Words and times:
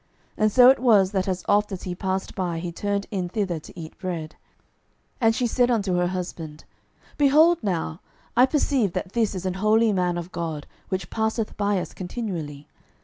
And 0.35 0.51
so 0.51 0.69
it 0.71 0.79
was, 0.79 1.11
that 1.11 1.27
as 1.27 1.45
oft 1.47 1.71
as 1.71 1.83
he 1.83 1.93
passed 1.93 2.33
by, 2.33 2.57
he 2.57 2.71
turned 2.71 3.05
in 3.11 3.29
thither 3.29 3.59
to 3.59 3.79
eat 3.79 3.95
bread. 3.99 4.31
12:004:009 4.31 4.37
And 5.21 5.35
she 5.35 5.45
said 5.45 5.69
unto 5.69 5.93
her 5.97 6.07
husband, 6.07 6.63
Behold 7.19 7.59
now, 7.63 8.01
I 8.35 8.47
perceive 8.47 8.93
that 8.93 9.11
this 9.11 9.35
is 9.35 9.45
an 9.45 9.53
holy 9.61 9.93
man 9.93 10.17
of 10.17 10.31
God, 10.31 10.65
which 10.89 11.11
passeth 11.11 11.55
by 11.55 11.79
us 11.79 11.93
continually. 11.93 12.67